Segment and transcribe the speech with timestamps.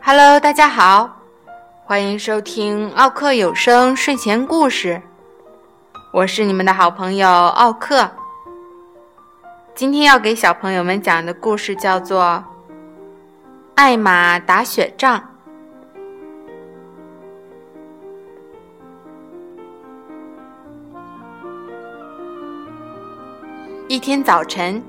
[0.00, 1.16] Hello，大家好，
[1.84, 5.02] 欢迎收听奥克有声睡前故事。
[6.10, 8.10] 我是你们的好朋友奥克。
[9.74, 12.22] 今天要给小朋友们讲的故事叫做
[13.74, 15.18] 《艾玛打雪仗》。
[23.98, 24.80] 一天早晨，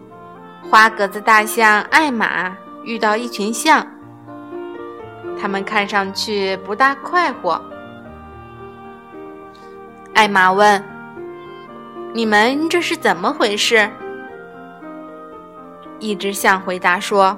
[0.70, 3.84] 花格子大象艾玛遇到一群象。
[5.41, 7.59] 他们看上去不大快活。
[10.13, 10.84] 艾玛问
[12.13, 13.90] ：“你们这是怎么回事？”
[15.98, 17.35] 一只象回答说：“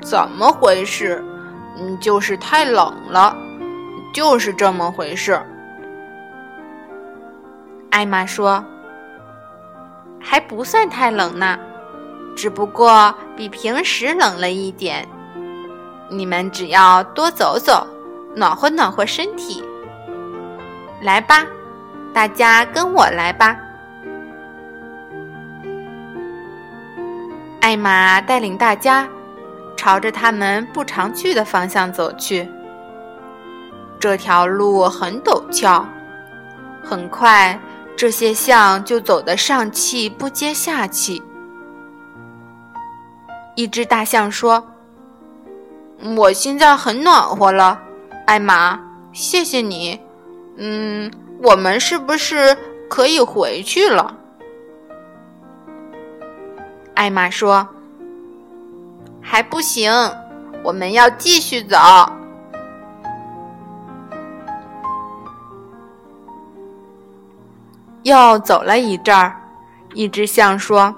[0.00, 1.20] 怎么回事？
[1.80, 3.36] 嗯，就是太冷了，
[4.14, 5.36] 就是这么回事。”
[7.90, 8.64] 艾玛说
[10.22, 11.58] ：“还不算太冷呢，
[12.36, 15.06] 只不过比平时冷了一点。”
[16.08, 17.86] 你们只要多走走，
[18.36, 19.64] 暖和暖和身体。
[21.00, 21.46] 来吧，
[22.12, 23.58] 大家跟我来吧。
[27.62, 29.08] 艾玛带领大家
[29.74, 32.46] 朝着他们不常去的方向走去。
[33.98, 35.86] 这条路很陡峭，
[36.84, 37.58] 很快
[37.96, 41.22] 这些象就走得上气不接下气。
[43.54, 44.62] 一只大象说。
[46.16, 47.80] 我现在很暖和了，
[48.26, 48.76] 艾玛，
[49.12, 50.00] 谢谢你。
[50.56, 51.08] 嗯，
[51.40, 52.58] 我们是不是
[52.90, 54.12] 可以回去了？
[56.94, 57.68] 艾玛说
[59.22, 59.92] ：“还不行，
[60.64, 61.78] 我们要继续走。”
[68.02, 69.40] 又走了一阵儿，
[69.94, 70.94] 一只象说：“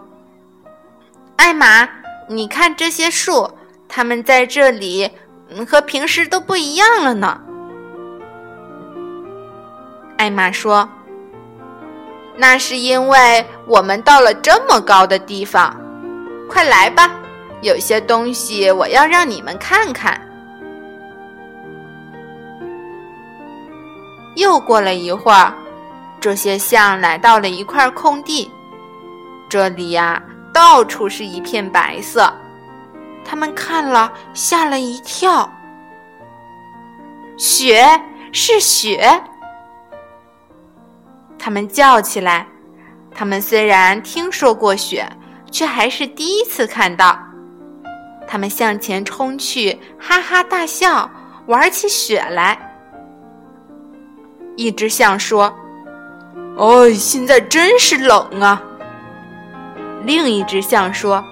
[1.37, 1.87] 艾玛，
[2.29, 3.51] 你看这些树。”
[3.87, 5.09] 它们在这里
[5.69, 7.41] 和平时都不一样了呢。
[10.17, 10.89] 艾玛说
[12.37, 15.77] ：“那是因为我们到了这么高的地方。
[16.49, 17.09] 快来吧，
[17.61, 20.21] 有些东西我要让你们看看。”
[24.35, 25.55] 又过了一会儿，
[26.25, 28.51] 这些象来到了一块空地，
[29.47, 30.23] 这里呀，
[30.55, 32.33] 到处是一片白色。
[33.23, 35.47] 他们看了，吓了一跳。
[37.37, 37.85] 雪
[38.33, 39.23] 是雪，
[41.39, 42.47] 他们叫起来。
[43.15, 45.07] 他们虽然听说过雪，
[45.51, 47.19] 却还是第一次看到。
[48.27, 51.11] 他们向前冲去，哈哈大笑，
[51.49, 52.59] 玩起雪来。
[54.57, 55.55] 一只象说
[56.57, 58.63] ：“哦，现在真是冷啊。”
[60.05, 61.25] 另一只象说：“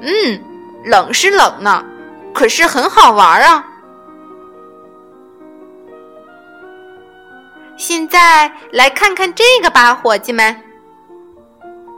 [0.00, 0.42] 嗯。”
[0.84, 1.84] 冷是冷呢，
[2.34, 3.64] 可是很好玩啊！
[7.76, 10.60] 现在来看看这个吧，伙计们！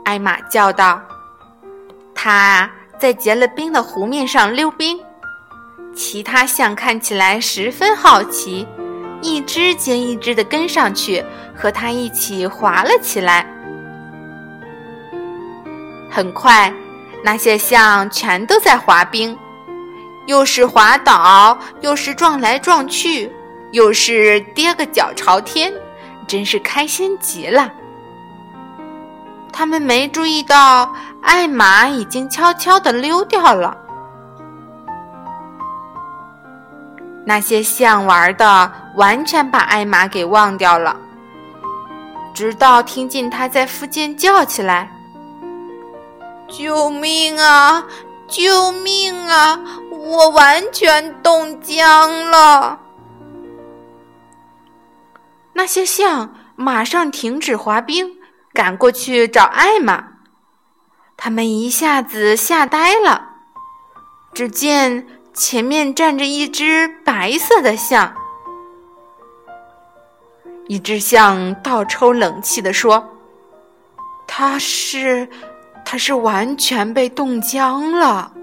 [0.03, 1.01] 艾玛叫道
[2.13, 4.99] ：“他在结了冰的湖面上溜冰。”
[5.95, 8.67] 其他象看起来十分好奇，
[9.25, 11.25] 一只接一只的跟上去，
[11.55, 13.45] 和他一起滑了起来。
[16.11, 16.71] 很快。
[17.23, 19.35] 那些象全都在滑冰，
[20.27, 23.31] 又是滑倒，又是撞来撞去，
[23.71, 25.73] 又是跌个脚朝天，
[26.27, 27.73] 真是开心极了。
[29.51, 30.93] 他们没注意到
[31.23, 33.75] 艾玛已经悄悄地溜掉了。
[37.25, 40.95] 那些象玩的完全把艾玛给忘掉了，
[42.33, 44.91] 直到听见他在附近叫起来。
[46.47, 47.83] 救命啊！
[48.27, 49.59] 救命啊！
[49.89, 52.79] 我完全冻僵了。
[55.53, 58.17] 那些象马上停止滑冰，
[58.53, 60.03] 赶过去找艾玛。
[61.17, 63.29] 他们一下子吓呆了。
[64.33, 68.15] 只见前面站着一只白色的象。
[70.67, 73.07] 一只象倒抽冷气地说
[74.25, 75.27] ：“它是。”
[75.87, 78.33] 他是完全被冻僵了。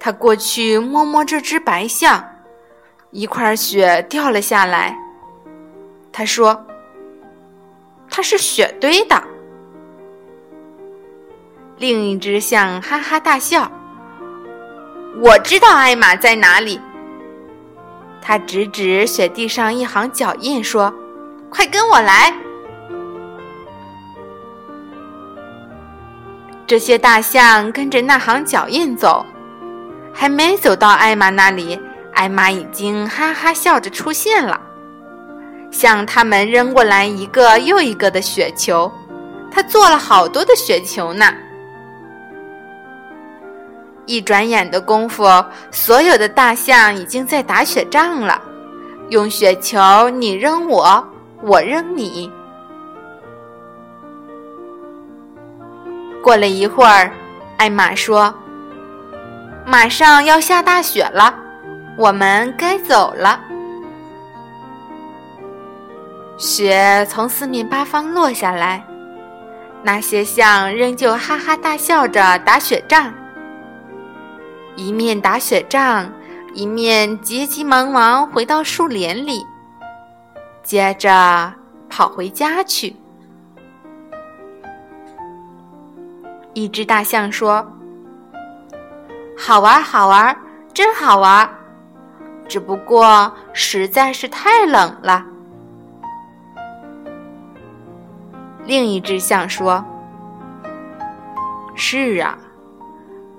[0.00, 2.24] 他过去摸摸这只白象，
[3.10, 4.96] 一块雪掉了下来。
[6.10, 6.66] 他说
[8.08, 9.22] ：“它是雪堆的。”
[11.82, 13.68] 另一只象哈哈大笑
[15.20, 16.80] ：“我知道艾玛在哪里。
[18.20, 20.94] 他指指雪地上一行脚印，说
[21.50, 22.32] ：“快跟我来。”
[26.68, 29.26] 这些大象跟着那行脚印走，
[30.14, 31.80] 还没走到艾玛那里，
[32.14, 34.60] 艾玛已经哈哈笑着出现了，
[35.72, 38.88] 向他们扔过来一个又一个的雪球。
[39.50, 41.26] 他做了好多的雪球呢。
[44.06, 45.24] 一转眼的功夫，
[45.70, 48.40] 所有的大象已经在打雪仗了，
[49.10, 51.04] 用雪球你扔我，
[51.40, 52.30] 我扔你。
[56.22, 57.12] 过了一会儿，
[57.58, 58.32] 艾玛说
[59.66, 61.34] ：“马上要下大雪了，
[61.96, 63.40] 我们该走了。”
[66.38, 68.84] 雪从四面八方落下来，
[69.82, 73.12] 那些象仍旧哈哈大笑着打雪仗，
[74.76, 76.10] 一面打雪仗，
[76.54, 79.44] 一面急急忙忙回到树林里，
[80.62, 81.52] 接着
[81.88, 82.96] 跑回家去。
[86.54, 87.66] 一只大象说
[89.38, 90.36] ：“好玩，好玩，
[90.74, 91.48] 真好玩，
[92.48, 95.24] 只不过实在是太冷了。”
[98.64, 99.82] 另一只象说
[101.74, 102.38] ：“是啊，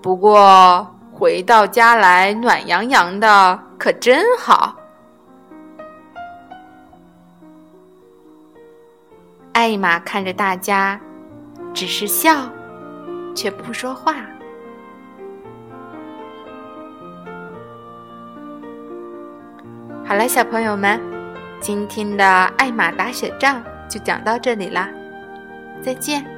[0.01, 4.75] 不过回到家来暖洋洋的，可真好。”
[9.54, 11.00] 艾玛看着大家，
[11.74, 12.50] 只是笑。
[13.36, 14.13] 却不说话。
[20.06, 21.01] 好了，小朋友们，
[21.60, 22.24] 今天的
[22.57, 24.88] 艾玛打雪仗就讲到这里啦，
[25.81, 26.32] 再见。